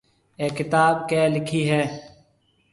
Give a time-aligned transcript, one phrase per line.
[0.39, 1.81] اَي ڪتاب ڪيَ لکِي هيَ۔